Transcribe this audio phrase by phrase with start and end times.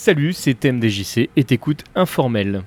[0.00, 2.62] Salut, c'est TMDJC et t'écoutes Informel.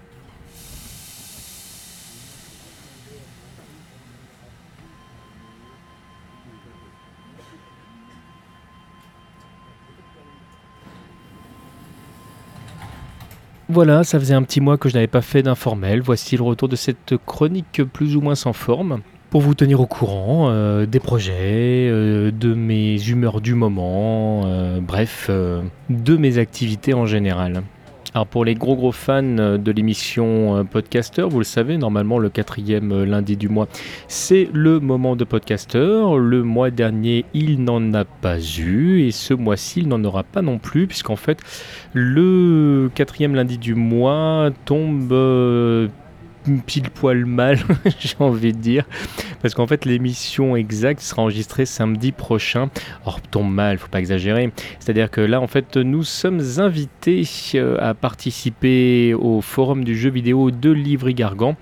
[13.70, 16.02] Voilà, ça faisait un petit mois que je n'avais pas fait d'informel.
[16.02, 19.88] Voici le retour de cette chronique plus ou moins sans forme pour vous tenir au
[19.88, 25.31] courant euh, des projets, euh, de mes humeurs du moment, euh, bref,
[25.89, 27.63] de mes activités en général.
[28.13, 33.05] Alors pour les gros gros fans de l'émission Podcaster, vous le savez, normalement le quatrième
[33.05, 33.70] lundi du mois,
[34.09, 36.03] c'est le moment de Podcaster.
[36.20, 40.41] Le mois dernier, il n'en a pas eu et ce mois-ci, il n'en aura pas
[40.41, 41.39] non plus, puisqu'en fait,
[41.94, 45.13] le quatrième lundi du mois tombe
[46.66, 47.59] pile poil mal,
[48.00, 48.86] j'ai envie de dire.
[49.42, 52.70] Parce qu'en fait, l'émission exacte sera enregistrée samedi prochain.
[53.06, 54.52] Or, tombe mal, faut pas exagérer.
[54.80, 57.23] C'est-à-dire que là, en fait, nous sommes invités
[57.56, 61.56] euh, à participer au forum du jeu vidéo de Livry-Gargan.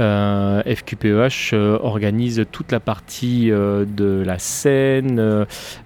[0.00, 5.16] Euh, FQPEH euh, organise toute la partie de la scène,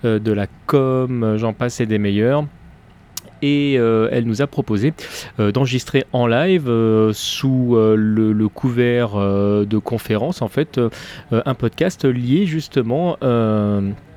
[0.04, 2.44] de la com, j'en passe et des meilleurs
[3.42, 4.94] et euh, elle nous a proposé
[5.38, 10.80] euh, d'enregistrer en live euh, sous le, couvert de conférence en fait
[11.30, 13.16] un podcast lié justement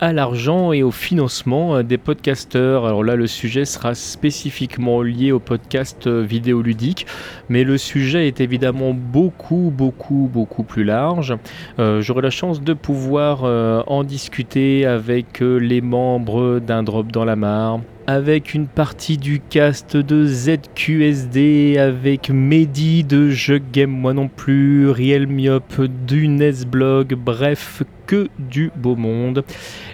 [0.06, 2.86] à l'argent et au financement des podcasteurs.
[2.86, 7.08] Alors là le sujet sera spécifiquement lié au podcast vidéoludique
[7.50, 11.36] mais le sujet est évidemment beaucoup beaucoup beaucoup plus large.
[11.78, 13.44] J'aurai la chance de pouvoir
[13.90, 19.98] en discuter avec les membres d'un drop dans la mare avec une partie du cast
[19.98, 27.84] de ZQSD, avec Mehdi de Je Game Moi Non Plus, Riel Myop du Nesblog, bref,
[28.06, 29.44] que du beau monde.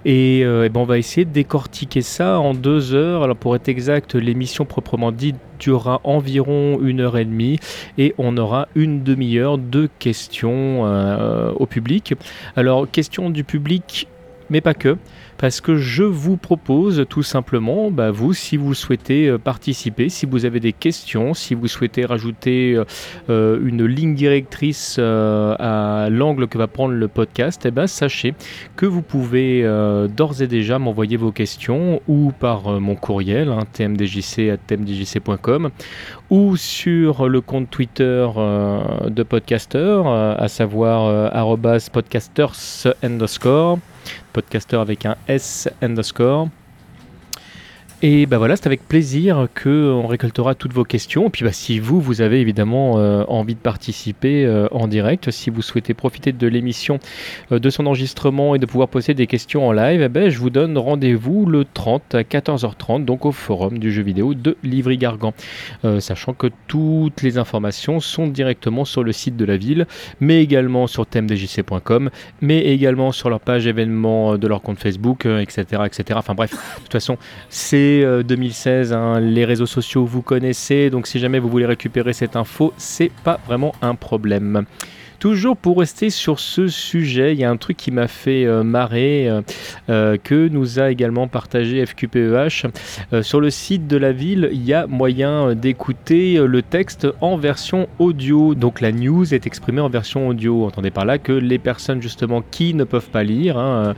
[0.05, 3.23] Et, euh, ben on va essayer de décortiquer ça en deux heures.
[3.23, 7.59] Alors pour être exact, l'émission proprement dite durera environ une heure et demie
[7.97, 12.15] et on aura une demi-heure de questions euh, au public.
[12.55, 14.07] Alors question du public,
[14.49, 14.97] mais pas que
[15.41, 20.27] parce que je vous propose tout simplement, bah, vous, si vous souhaitez euh, participer, si
[20.27, 22.83] vous avez des questions, si vous souhaitez rajouter euh,
[23.31, 28.35] euh, une ligne directrice à l'angle que va prendre le podcast, eh ben, sachez
[28.75, 29.63] que vous pouvez
[30.15, 35.71] d'ores et déjà m'envoyer vos questions ou par mon courriel, hein, tmdjc.tmdjc.com
[36.29, 38.27] ou sur le compte Twitter
[39.07, 40.03] de podcaster,
[40.37, 41.31] à savoir
[41.91, 43.79] podcasters underscore
[44.33, 46.49] podcaster avec un S underscore.
[48.03, 51.27] Et ben voilà, c'est avec plaisir qu'on récoltera toutes vos questions.
[51.27, 55.29] Et puis bah, si vous, vous avez évidemment euh, envie de participer euh, en direct,
[55.29, 56.97] si vous souhaitez profiter de l'émission,
[57.51, 60.39] euh, de son enregistrement et de pouvoir poser des questions en live, eh ben, je
[60.39, 65.35] vous donne rendez-vous le 30 à 14h30, donc au forum du jeu vidéo de Livry-Gargan.
[65.99, 69.85] sachant que toutes les informations sont directement sur le site de la ville,
[70.19, 72.09] mais également sur thèmedjc.com,
[72.41, 76.03] mais également sur leur page événement de leur compte Facebook, etc., etc.
[76.15, 77.17] Enfin bref, de toute façon,
[77.49, 82.13] c'est 2016, euh, hein, les réseaux sociaux vous connaissez, donc si jamais vous voulez récupérer
[82.13, 84.65] cette info, c'est pas vraiment un problème.
[85.19, 88.63] Toujours pour rester sur ce sujet, il y a un truc qui m'a fait euh,
[88.63, 89.29] marrer,
[89.89, 92.65] euh, que nous a également partagé FQPEH.
[93.21, 97.87] sur le site de la ville, il y a moyen d'écouter le texte en version
[97.99, 98.55] audio.
[98.55, 100.65] Donc la news est exprimée en version audio.
[100.65, 103.93] Entendez par là que les personnes justement qui ne peuvent pas lire, hein,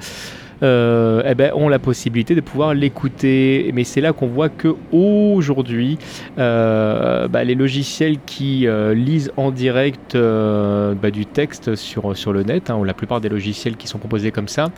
[0.61, 3.71] euh, eh ben, ont la possibilité de pouvoir l'écouter.
[3.73, 5.97] Mais c'est là qu'on voit que aujourd'hui,
[6.37, 12.43] euh, bah, les logiciels qui euh, lisent en direct bah, du texte sur, sur le
[12.43, 14.69] net, hein, ou la plupart des logiciels qui sont composés comme ça,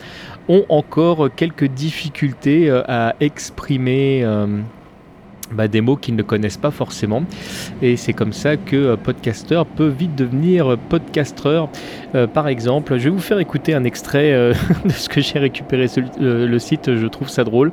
[0.48, 4.24] ont encore quelques difficultés à exprimer
[5.52, 7.24] bah, des mots qu'ils ne connaissent pas forcément.
[7.82, 11.68] Et c'est comme ça que euh, podcaster peut vite devenir podcastreur.
[12.14, 14.54] Euh, par exemple, je vais vous faire écouter un extrait euh,
[14.84, 17.72] de ce que j'ai récupéré sur le site, je trouve ça drôle.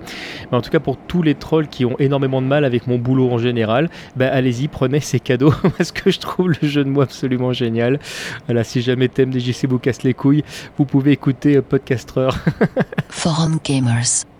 [0.51, 2.97] Mais en tout cas, pour tous les trolls qui ont énormément de mal avec mon
[2.97, 6.89] boulot en général, bah, allez-y, prenez ces cadeaux parce que je trouve le jeu de
[6.89, 7.99] mots absolument génial.
[8.45, 10.43] Voilà, si jamais thème des JC vous casse les couilles,
[10.77, 12.37] vous pouvez écouter podcastreur.
[13.09, 14.32] Forum Gamers.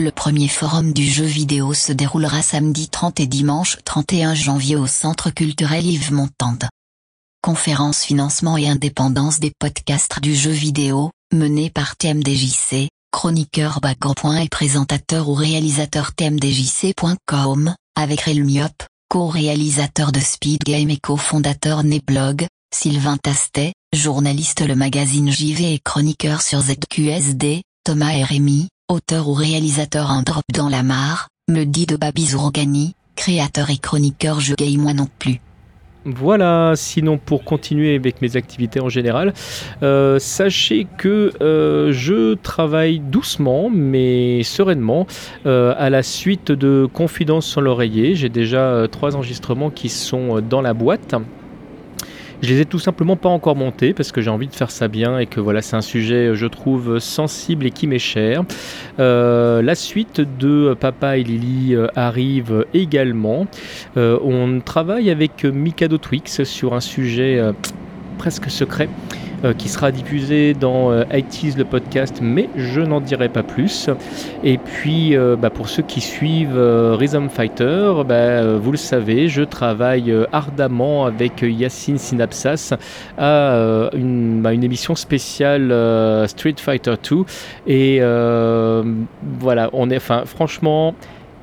[0.00, 4.86] Le premier forum du jeu vidéo se déroulera samedi 30 et dimanche 31 janvier au
[4.86, 6.68] Centre culturel Yves Montande.
[7.42, 14.48] Conférence financement et indépendance des podcasts du jeu vidéo, menée par TMDJC, chroniqueur background et
[14.48, 23.72] présentateur ou réalisateur tmdjc.com, avec Relmiop, co-réalisateur de Speed Game et co-fondateur Neblog, Sylvain Tastet,
[23.92, 30.44] journaliste le magazine JV et chroniqueur sur ZQSD, Thomas Rémy, auteur ou réalisateur Un drop
[30.54, 32.28] dans la mare, me dit de Babi
[33.16, 35.40] créateur et chroniqueur Je Game Moi non plus.
[36.04, 39.34] Voilà, sinon pour continuer avec mes activités en général,
[39.82, 45.06] euh, sachez que euh, je travaille doucement mais sereinement
[45.44, 48.14] euh, à la suite de Confidence sur l'oreiller.
[48.14, 51.14] J'ai déjà trois enregistrements qui sont dans la boîte.
[52.40, 54.86] Je les ai tout simplement pas encore montés parce que j'ai envie de faire ça
[54.86, 58.44] bien et que voilà, c'est un sujet, je trouve, sensible et qui m'est cher.
[59.00, 63.48] Euh, la suite de Papa et Lily euh, arrive également.
[63.96, 67.42] Euh, on travaille avec Mikado Twix sur un sujet
[68.18, 68.88] presque secret
[69.44, 73.88] euh, qui sera diffusé dans euh, IT's le podcast, mais je n'en dirai pas plus.
[74.42, 79.42] Et puis, euh, bah, pour ceux qui suivent Rhythm Fighter, bah, vous le savez, je
[79.42, 82.74] travaille ardemment avec Yacine Synapsas
[83.16, 85.68] à une, bah, une, émission spéciale
[86.26, 87.24] Street Fighter 2.
[87.68, 88.00] Et
[89.40, 90.94] voilà, on est, enfin, franchement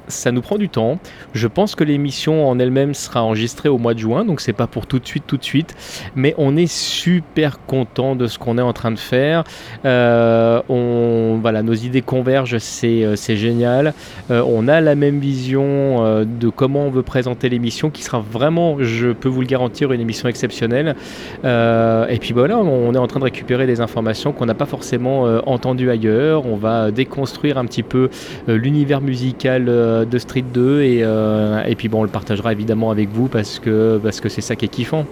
[0.07, 1.00] ça nous prend du temps.
[1.34, 4.68] Je pense que l'émission en elle-même sera enregistrée au mois de juin, donc c'est pas
[4.68, 5.75] pour tout de suite, tout de suite.
[6.16, 9.44] Mais on est super content de ce qu'on est en train de faire.
[9.86, 13.94] Euh, on, voilà, nos idées convergent, c'est, euh, génial.
[14.31, 18.78] Euh, on a la même vision de comment on veut présenter l'émission, qui sera vraiment,
[18.80, 20.96] je peux vous le garantir, une émission exceptionnelle.
[21.44, 25.24] et puis voilà, on est en train de récupérer des informations qu'on n'a pas forcément
[25.48, 26.46] entendues ailleurs.
[26.46, 28.10] On va déconstruire un petit peu
[28.48, 29.66] l'univers musical
[30.03, 33.97] de Street 2 euh, et, puis bon on le partagera évidemment avec vous parce que
[34.03, 35.06] parce que c'est ça qui est kiffant.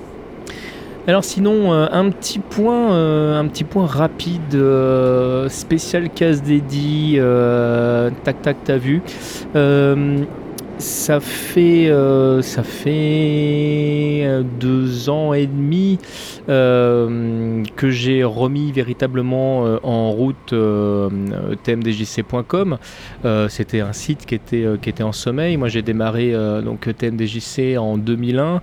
[1.07, 4.57] Alors sinon euh, un petit point un petit point rapide
[5.47, 7.21] spécial case dédié
[8.23, 9.01] tac tac t'as vu
[10.77, 15.99] ça fait, euh, ça fait euh, deux ans et demi
[16.49, 20.53] euh, que j'ai remis véritablement en route
[21.63, 22.77] tmdjc.com.
[23.49, 25.57] C'était un site qui était, qui était en sommeil.
[25.57, 26.33] Moi, j'ai démarré
[26.63, 28.61] donc tmdjc en 2001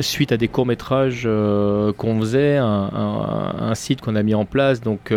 [0.00, 1.28] suite à des courts métrages
[1.96, 2.90] qu'on faisait, un,
[3.60, 4.80] un, site qu'on a mis en place.
[4.80, 5.12] Donc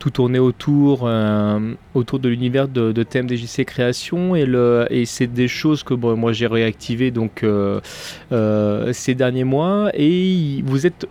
[0.00, 4.46] tout autour, euh, autour de l'univers de, de TMDJC Création et,
[4.90, 7.80] et c'est des choses que moi j'ai réactivé donc euh,
[8.32, 9.90] euh, ces derniers mois.
[9.94, 11.06] Et vous êtes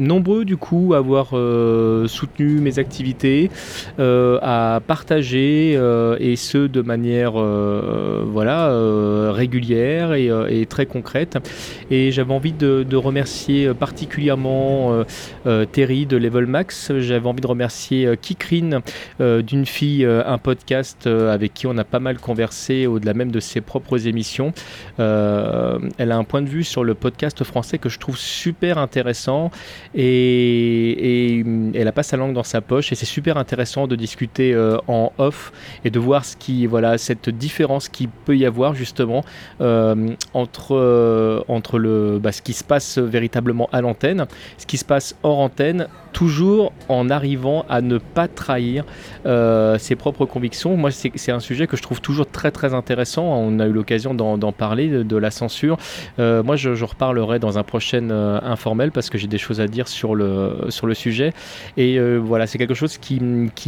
[0.00, 3.50] nombreux du coup à avoir euh, soutenu mes activités,
[3.98, 8.70] euh, à partager euh, et ce de manière voilà
[9.32, 11.38] régulière et, très concrète.
[11.90, 15.04] Et j'avais envie de, remercier particulièrement
[15.72, 16.92] Terry de Level Max.
[16.98, 18.80] J'avais envie de remercier Kikrin
[19.18, 23.60] d'une fille, un podcast avec qui on a pas mal conversé au-delà même de ses
[23.60, 24.52] propres émissions.
[24.98, 29.50] elle a un point de vue sur le podcast français que je trouve super intéressant
[29.94, 31.44] et,
[31.74, 34.78] elle a pas sa langue dans sa poche et c'est super intéressant de discuter euh,
[34.86, 35.52] en off
[35.84, 39.24] et de voir ce qui voilà cette différence qui peut y avoir justement
[39.60, 44.26] euh, entre euh, entre le bah, ce qui se passe véritablement à l'antenne,
[44.58, 48.84] ce qui se passe hors antenne toujours en arrivant à ne pas trahir
[49.24, 50.76] ses propres convictions.
[50.76, 53.22] Moi, c'est un sujet que je trouve toujours très très intéressant.
[53.22, 55.76] On a eu l'occasion d'en parler, de, la censure.
[56.18, 59.79] moi, je, je, reparlerai dans un prochain informel parce que j'ai des choses à dire
[59.88, 61.32] sur le, sur le sujet.
[61.76, 63.20] Et euh, voilà, c'est quelque chose qui,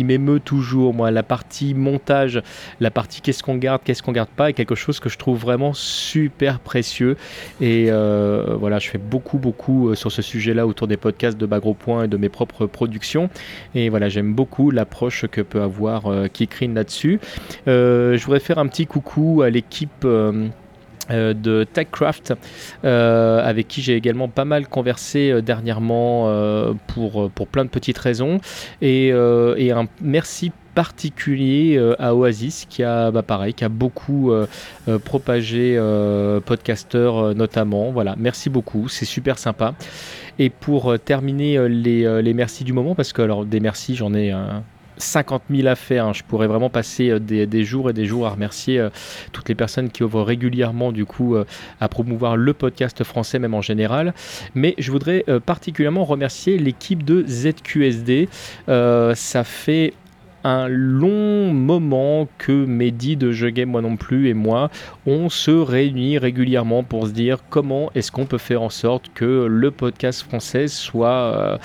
[0.05, 0.95] m'émeut toujours.
[0.95, 2.43] Moi, la partie montage,
[2.81, 5.39] la partie qu'est-ce qu'on garde, qu'est-ce qu'on garde pas, est quelque chose que je trouve
[5.39, 7.17] vraiment super précieux.
[7.61, 11.47] Et euh, voilà, je fais beaucoup, beaucoup euh, sur ce sujet-là autour des podcasts de
[11.47, 13.31] Bagro Point et de mes propres productions.
[13.75, 17.21] Et voilà, j'aime beaucoup l'approche que peut avoir Kikrine là-dessus.
[17.67, 20.07] je voudrais faire un petit coucou à l'équipe.
[21.13, 22.35] Euh, de TechCraft,
[22.85, 26.33] euh, avec qui j'ai également pas mal conversé euh, dernièrement
[26.87, 28.41] pour, pour plein de petites raisons.
[28.81, 33.25] Et, un merci particulier à Oasis qui a bah,
[33.57, 34.33] qui a beaucoup
[35.05, 35.79] propagé
[36.45, 39.75] podcaster notamment voilà merci beaucoup c'est super sympa
[40.39, 44.35] et pour terminer les, les merci du moment parce que alors des merci j'en ai
[45.03, 46.13] 50 000 affaires.
[46.15, 48.91] Je pourrais vraiment passer euh, des, jours et des jours à remercier euh,
[49.33, 51.45] toutes les personnes qui ouvrent régulièrement du coup euh,
[51.81, 54.15] à promouvoir le podcast français même en général.
[54.55, 58.29] Mais je voudrais particulièrement remercier l'équipe de ZQSD.
[58.67, 59.95] ça fait
[60.45, 64.71] un long moment que Mehdi de Je Game Moi non plus et moi,
[65.07, 69.47] on se réunit régulièrement pour se dire comment est-ce qu'on peut faire en sorte que
[69.49, 71.59] le podcast français soit euh,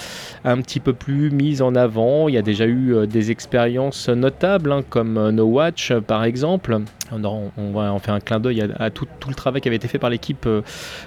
[0.44, 2.28] un petit peu plus mis en avant.
[2.28, 6.24] Il y a déjà eu euh, des expériences notables hein, comme euh, No Watch par
[6.24, 6.78] exemple.
[7.12, 10.00] On, on, en faire un clin d'œil à, tout, le travail qui avait été fait
[10.00, 10.62] par l'équipe euh,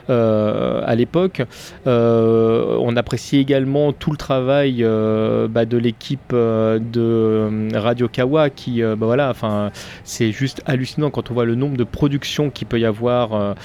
[0.09, 1.43] euh, à l'époque.
[1.87, 8.97] Euh, on apprécie également tout le travail bah, de l'équipe de Radio Kawa qui, bah,
[9.01, 9.71] voilà, enfin,
[10.05, 13.57] c'est juste hallucinant quand on voit le nombre de productions qu'il peut y avoir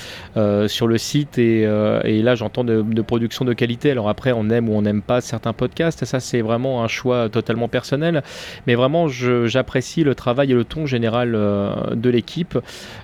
[0.68, 3.92] sur le site et, là j'entends de productions de qualité.
[3.92, 7.30] Alors après, on aime ou on n'aime pas certains podcasts, ça c'est vraiment un choix
[7.30, 8.24] totalement personnel,
[8.68, 12.58] mais vraiment j'apprécie le travail et le ton général de l'équipe équipe.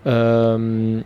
[0.07, 1.01] Euh,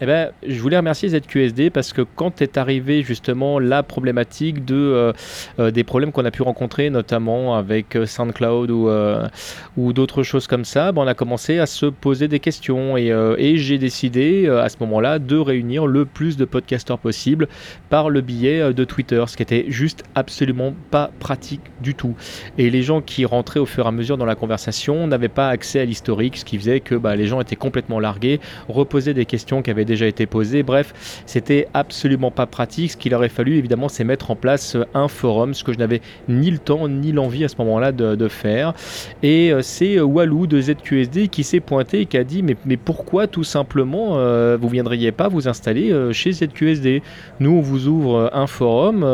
[0.00, 4.74] eh ben, je voulais remercier ZQSD parce que quand est arrivée justement la problématique de,
[4.74, 5.12] euh,
[5.60, 10.64] euh, des problèmes qu'on a pu rencontrer, notamment avec euh, SoundCloud ou, d'autres choses comme
[10.64, 14.68] ça, ben, on a commencé à se poser des questions et, et j'ai décidé à
[14.68, 17.46] ce moment-là de réunir le plus de podcasteurs possible
[17.90, 22.16] par le biais de Twitter, ce qui était juste absolument pas pratique du tout.
[22.58, 25.48] Et les gens qui rentraient au fur et à mesure dans la conversation n'avaient pas
[25.48, 29.26] accès à l'historique, ce qui faisait que bah, les gens étaient complètement largués, reposaient des
[29.26, 30.62] questions qui avaient déjà été posé.
[30.62, 32.92] Bref, c'était absolument pas pratique.
[32.92, 35.78] Ce qu'il aurait fallu, évidemment, c'est mettre en place euh, un forum, ce que je
[35.78, 38.74] n'avais ni le temps ni l'envie à ce moment-là de, faire.
[39.22, 42.76] Et euh, c'est euh, Walou de ZQSD qui s'est pointé et qui a dit mais,
[42.76, 44.16] pourquoi tout simplement
[44.56, 47.02] vous viendriez pas vous installer chez ZQSD
[47.40, 49.04] Nous, on vous ouvre un forum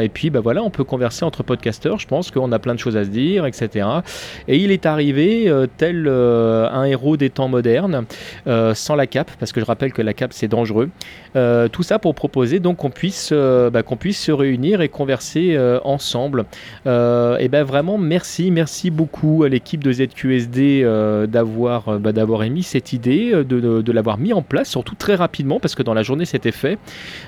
[0.00, 1.98] et puis bah voilà, on peut converser entre podcasteurs.
[1.98, 3.86] Je pense qu'on a plein de choses à se dire, etc.
[4.48, 8.04] Et il est arrivé tel un héros des temps modernes,
[8.46, 10.90] sans la cape, parce que je rappelle que la c'est dangereux.
[11.36, 14.88] Euh, tout ça pour proposer donc qu'on puisse, euh, bah, qu'on puisse se réunir et
[14.88, 16.44] converser euh, ensemble.
[16.86, 20.82] et ben vraiment merci, merci beaucoup à l'équipe de ZQSD
[21.28, 25.60] d'avoir bah, d'avoir émis cette idée, de, de, l'avoir mis en place, surtout très rapidement
[25.60, 26.78] parce que dans la journée c'était fait,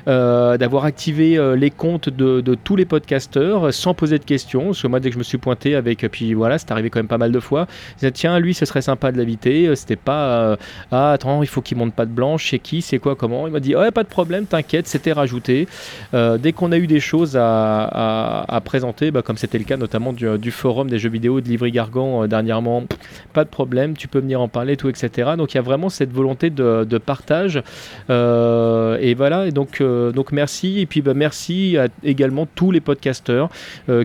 [0.06, 4.66] d'avoir activé les comptes de, de, tous les podcasteurs sans poser de questions.
[4.66, 6.98] Parce que moi dès que je me suis pointé avec, puis voilà, c'est arrivé quand
[6.98, 7.66] même pas mal de fois.
[7.92, 9.74] Je disais, tiens lui ce serait sympa de l'inviter.
[9.76, 10.56] C'était pas
[10.90, 13.46] ah attends il faut qu'il monte pas de blanche chez qui c'est quoi, comment?
[13.46, 15.68] Il m'a dit, ouais, pas de problème, t'inquiète, c'était rajouté.
[16.14, 20.12] Euh, dès qu'on a eu des choses à, présenter, bah, comme c'était le cas notamment
[20.12, 22.84] du, forum des jeux vidéo de Livry Gargan euh, dernièrement,
[23.32, 25.32] pas de problème, tu peux venir en parler, tout, etc.
[25.36, 27.62] Donc il y a vraiment cette volonté de, partage.
[28.10, 30.80] Euh, et voilà, et donc, donc merci.
[30.80, 33.48] Et puis bah, merci à également tous les podcasteurs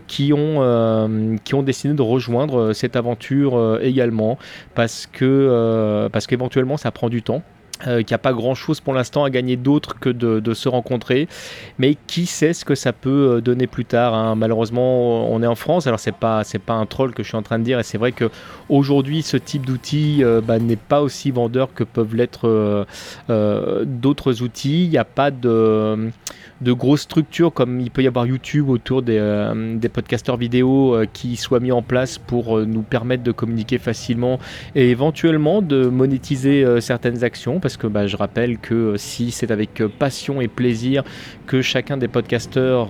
[0.07, 4.37] qui, ont, qui ont décidé de rejoindre cette aventure également,
[4.75, 7.43] parce que parce qu'éventuellement ça prend du temps.
[7.85, 10.67] Euh, qu'il n'y a pas grand chose pour l'instant à gagner d'autre que de, se
[10.67, 11.27] rencontrer,
[11.77, 14.15] mais qui sait ce que ça peut euh, donner plus tard.
[14.15, 14.33] Hein.
[14.35, 17.37] Malheureusement, on est en France, alors c'est pas c'est pas un troll que je suis
[17.37, 18.31] en train de dire, et c'est vrai que
[18.69, 22.87] aujourd'hui ce type d'outil euh, bah, n'est pas aussi vendeur que peuvent l'être
[23.85, 24.85] d'autres outils.
[24.85, 26.09] Il n'y a pas de
[26.61, 30.95] de grosses structures comme il peut y avoir YouTube autour des, euh, des podcasteurs vidéo
[30.95, 34.39] euh, qui soient mis en place pour euh, nous permettre de communiquer facilement
[34.75, 39.83] et éventuellement de monétiser certaines actions parce que bah, je rappelle que si c'est avec
[39.99, 41.03] passion et plaisir
[41.47, 42.89] que chacun des podcasteurs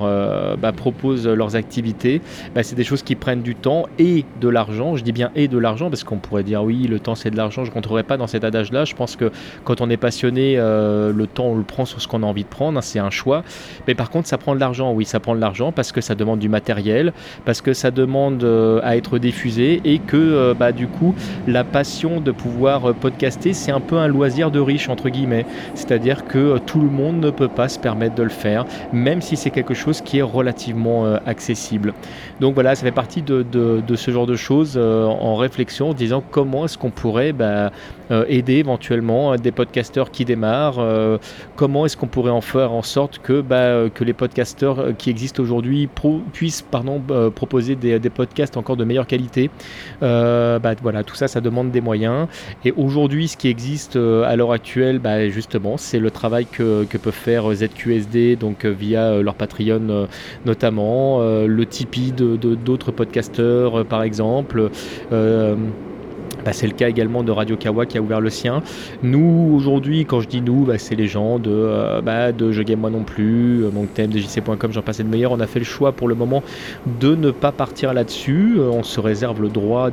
[0.57, 2.21] bah, propose leurs activités,
[2.53, 4.95] bah, c'est des choses qui prennent du temps et de l'argent.
[4.95, 7.37] Je dis bien et de l'argent parce qu'on pourrait dire oui, le temps c'est de
[7.37, 7.65] l'argent.
[7.65, 8.85] Je ne rentrerai pas dans cet adage-là.
[8.85, 9.31] Je pense que
[9.63, 12.49] quand on est passionné, le temps on le prend sur ce qu'on a envie de
[12.49, 12.81] prendre.
[12.83, 13.43] c'est un choix.
[13.87, 14.93] Mais par contre, ça prend de l'argent.
[14.93, 17.13] Oui, ça prend de l'argent parce que ça demande du matériel,
[17.45, 21.15] parce que ça demande euh, à être diffusé et que euh, du coup,
[21.47, 25.45] la passion de pouvoir euh, podcaster, c'est un peu un loisir de riche, entre guillemets.
[25.73, 29.35] C'est-à-dire que tout le monde ne peut pas se permettre de le faire, même si
[29.35, 31.93] c'est quelque chose qui est relativement accessible.
[32.39, 33.45] Donc voilà, ça fait partie de,
[33.95, 37.71] ce genre de choses en réflexion, en disant comment est-ce qu'on pourrait bah,
[38.27, 40.81] aider éventuellement des podcasteurs qui démarrent,
[41.55, 45.09] comment est-ce qu'on pourrait en faire en sorte que bah, euh, les podcasteurs euh, qui
[45.09, 45.89] existent aujourd'hui
[46.33, 46.65] puissent
[47.11, 49.49] euh, proposer des, podcasts encore de meilleure qualité.
[50.01, 52.27] Bah, voilà, tout ça, ça demande des moyens.
[52.63, 56.97] Et aujourd'hui, ce qui existe à l'heure actuelle, bah, justement, c'est le travail que, que,
[56.97, 60.07] peuvent faire ZQSD, donc via leur Patreon
[60.45, 64.69] notamment, le Tipeee de d'autres podcasteurs, par exemple.
[66.47, 68.63] Bah, c'est le cas également de Radio Kawa qui a ouvert le sien.
[69.03, 72.61] Nous, aujourd'hui, quand je dis nous, bah, c'est les gens de, euh, bah, de Je
[72.61, 75.33] Game Moi Non Plus, euh, thème de JC.com, j'en passais de meilleur.
[75.33, 76.43] On a fait le choix pour le moment
[77.01, 78.55] de ne pas partir là-dessus.
[78.59, 79.89] Euh, on se réserve le droit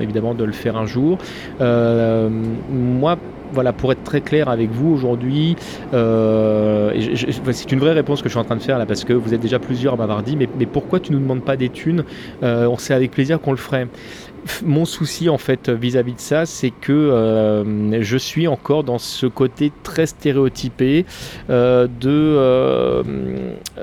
[0.00, 1.18] évidemment de le faire un jour.
[1.60, 3.18] moi,
[3.50, 5.56] voilà, pour être très clair avec vous aujourd'hui,
[5.92, 9.32] c'est une vraie réponse que je suis en train de faire là parce que vous
[9.34, 12.04] êtes déjà plusieurs à m'avoir dit mais, pourquoi tu nous demandes pas des thunes?
[12.42, 13.86] On sait avec plaisir qu'on le ferait.
[14.64, 19.26] Mon souci en fait vis-à-vis de ça, c'est que euh, je suis encore dans ce
[19.26, 21.04] côté très stéréotypé
[21.50, 23.02] euh, de euh,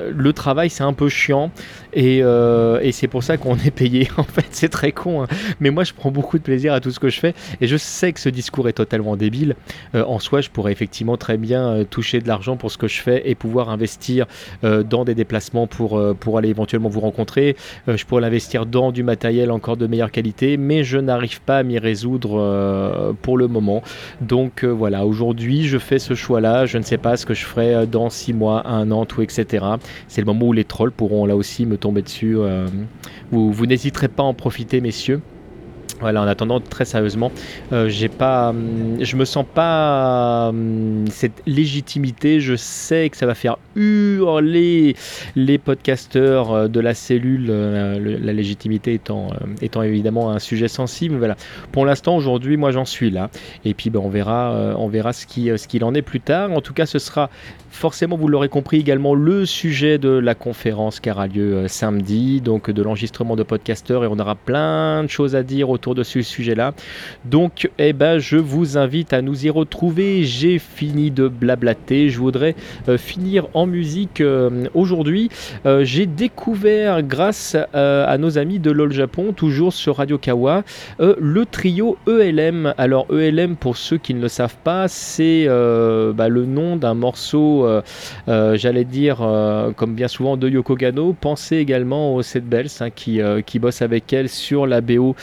[0.09, 1.51] le travail c'est un peu chiant
[1.93, 4.07] et, et c'est pour ça qu'on est payé.
[4.17, 5.27] En fait c'est très con hein.
[5.59, 7.77] mais moi je prends beaucoup de plaisir à tout ce que je fais et je
[7.77, 9.55] sais que ce discours est totalement débile.
[9.93, 13.29] En soi je pourrais effectivement très bien toucher de l'argent pour ce que je fais
[13.29, 14.25] et pouvoir investir
[14.63, 17.55] dans des déplacements pour, pour aller éventuellement vous rencontrer.
[17.87, 21.63] Je pourrais l'investir dans du matériel encore de meilleure qualité mais je n'arrive pas à
[21.63, 23.81] m'y résoudre euh, pour le moment.
[24.21, 27.45] Donc euh, voilà, aujourd'hui je fais ce choix-là, je ne sais pas ce que je
[27.45, 29.65] ferai euh, dans 6 mois, 1 an, tout, etc.
[30.07, 32.37] C'est le moment où les trolls pourront là aussi me tomber dessus.
[33.31, 35.21] vous, vous n'hésiterez pas à en profiter, messieurs.
[36.01, 37.31] Voilà, en attendant, très sérieusement,
[37.71, 42.41] euh, j'ai pas, hum, je me sens pas hum, cette légitimité.
[42.41, 44.95] Je sais que ça va faire hurler
[45.35, 49.29] les podcasteurs euh, de la cellule, euh, la légitimité étant,
[49.61, 51.15] étant évidemment un sujet sensible.
[51.15, 51.37] Voilà.
[51.71, 53.29] Pour l'instant, aujourd'hui, moi, j'en suis là.
[53.63, 56.51] Et puis, ben, on verra, on verra ce qui, ce qu'il en est plus tard.
[56.51, 57.29] En tout cas, ce sera
[57.69, 62.71] forcément, vous l'aurez compris, également le sujet de la conférence qui aura lieu samedi, donc
[62.71, 66.21] de l'enregistrement de podcasteurs, et on aura plein de choses à dire autour de ce
[66.21, 66.73] sujet-là.
[67.25, 70.23] Donc, eh ben, je vous invite à nous y retrouver.
[70.23, 72.09] J'ai fini de blablater.
[72.09, 72.55] Je voudrais
[72.87, 75.29] euh, finir en musique euh, aujourd'hui.
[75.65, 80.63] Euh, j'ai découvert, grâce à nos amis de LOL Japon, toujours sur Radio Kawa,
[80.99, 82.73] le trio ELM.
[82.77, 87.67] Alors, ELM, pour ceux qui ne le savent pas, c'est bah, le nom d'un morceau,
[88.27, 89.17] j'allais dire,
[89.75, 91.15] comme bien souvent, de Yoko Gano.
[91.19, 95.15] Pensez également aux Seth Bells hein, qui, qui bossent avec elle sur la BO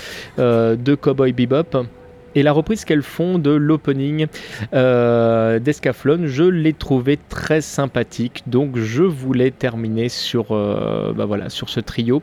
[0.77, 1.87] de Cowboy Bebop
[2.35, 4.27] et la reprise qu'elles font de l'opening
[4.73, 8.43] euh, d'Escaflon, je l'ai trouvé très sympathique.
[8.47, 12.23] Donc je voulais terminer sur, euh, bah ce trio.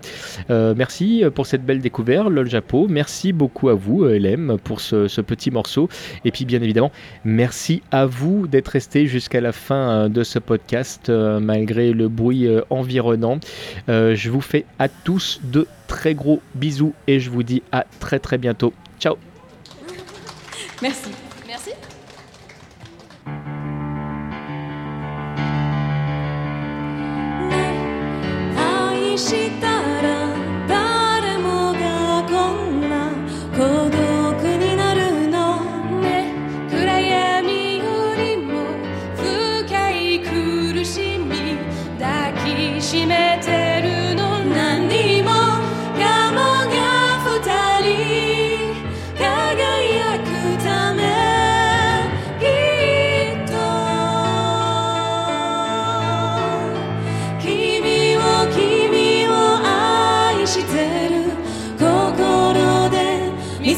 [0.50, 2.88] Euh, merci pour cette belle découverte, LOL Japo.
[2.88, 5.90] Merci beaucoup à vous, LM, pour ce, petit morceau.
[6.26, 6.92] Et puis bien évidemment,
[7.24, 13.40] merci à vous d'être resté jusqu'à la fin de ce podcast, malgré le bruit environnant.
[13.88, 18.20] je vous fais à tous de très gros bisous et je vous dis à très
[18.20, 18.74] très bientôt.
[19.02, 19.18] Ciao
[20.82, 21.10] Merci.
[21.46, 21.72] Merci.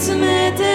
[0.01, 0.70] to me.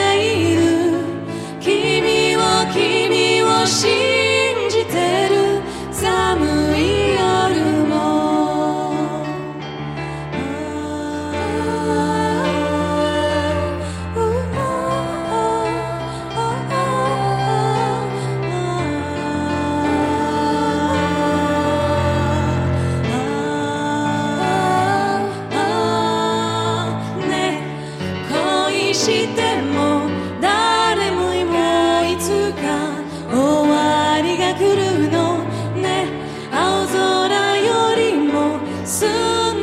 [29.06, 32.90] しても誰もいないつか
[33.30, 35.44] 終わりが来るの
[35.80, 36.08] ね。
[36.50, 39.06] 青空よりも澄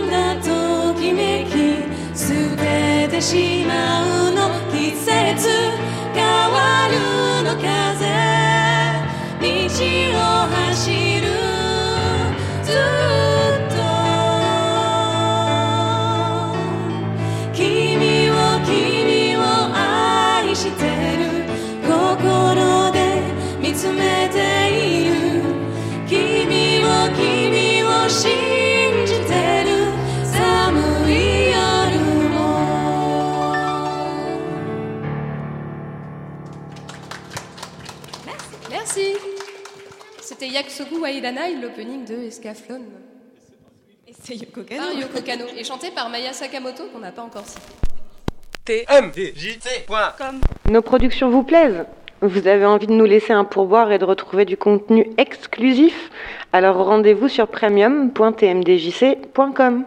[0.05, 1.83] んだときめき
[2.15, 5.49] 滑ってしまうの季節
[6.13, 8.07] 変わるの風。
[9.41, 9.47] 道
[10.29, 10.32] を
[41.61, 42.81] l'opening de Escaflon.
[44.07, 44.81] Et c'est Yoko Kano.
[44.83, 45.45] Ah, Yoko Kano.
[45.57, 47.61] Et chanté par Maya Sakamoto, qu'on n'a pas encore cité.
[48.65, 51.85] tmjc.com Nos productions vous plaisent
[52.21, 56.09] Vous avez envie de nous laisser un pourboire et de retrouver du contenu exclusif?
[56.51, 59.85] Alors rendez-vous sur premium.tmdjc.com.